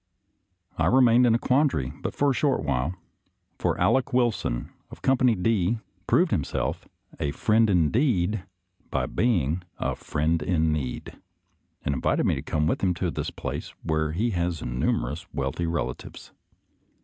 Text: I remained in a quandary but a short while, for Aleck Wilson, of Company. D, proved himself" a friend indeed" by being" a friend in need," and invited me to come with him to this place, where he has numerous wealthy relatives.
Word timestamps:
I 0.79 0.87
remained 0.87 1.27
in 1.27 1.35
a 1.35 1.37
quandary 1.37 1.93
but 2.01 2.19
a 2.19 2.33
short 2.33 2.63
while, 2.63 2.95
for 3.59 3.75
Aleck 3.75 4.11
Wilson, 4.13 4.71
of 4.89 5.03
Company. 5.03 5.35
D, 5.35 5.77
proved 6.07 6.31
himself" 6.31 6.87
a 7.19 7.29
friend 7.29 7.69
indeed" 7.69 8.43
by 8.89 9.05
being" 9.05 9.61
a 9.89 9.95
friend 9.95 10.41
in 10.41 10.73
need," 10.73 11.19
and 11.85 11.93
invited 11.93 12.25
me 12.25 12.33
to 12.33 12.41
come 12.41 12.65
with 12.65 12.81
him 12.81 12.95
to 12.95 13.11
this 13.11 13.29
place, 13.29 13.75
where 13.83 14.13
he 14.13 14.31
has 14.31 14.65
numerous 14.65 15.31
wealthy 15.35 15.67
relatives. 15.67 16.31